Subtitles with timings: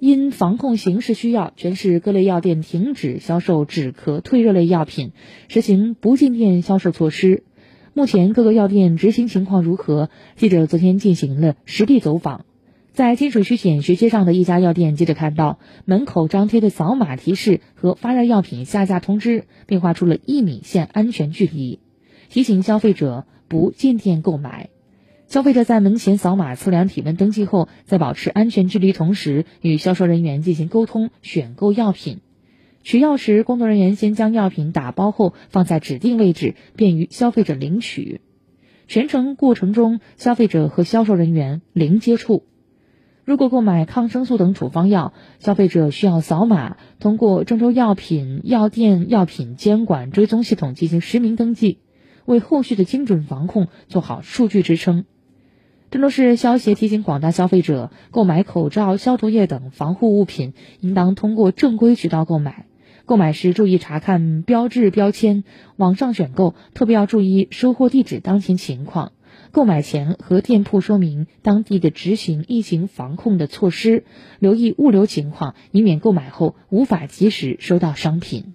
[0.00, 5.12] 因防控形势需要，全市各类药店停止销售止咳退热类药品，
[5.48, 7.44] 实行不进店销售措施。
[7.94, 10.08] 目前各个药店执行情况如何？
[10.36, 12.44] 记者昨天进行了实地走访，
[12.92, 21.80] 在金水区显学街上的一家药店，记者看到门口张贴的扫码提示和发热药品下架通知，并画出了一米线安全距离，
[22.28, 24.70] 提醒消费者不进店购买。
[25.28, 32.20] 消费者在门前扫码测量体温登记后，在保持安全距离同时，与销售人员进行沟通选购药品。
[32.82, 38.22] 取药时，工作人员先将药品打包后放在指定位置，便于消费者领取。
[38.86, 42.44] 全程过程中，消费者和销售人员零接触。
[43.26, 51.80] 如果购买抗生素等处方药，消费者需要扫码，通过郑州药品药店药品监管追踪系统进行实名登记，
[52.24, 55.04] 为后续的精准防控做好数据支撑。
[55.90, 62.66] 郑州市消协提醒广大消费者，购买口罩、消毒液等防护物品，应当通过正规渠道购买。
[63.06, 65.44] 购买时注意查看标志标签，
[65.76, 69.12] 网上选购特别要注意收货地址当前情况。
[69.50, 74.04] 购买前和店铺说明当地的执行疫情防控的措施，
[74.40, 78.52] 留意物流情况，以免购买后无法及时收到商品。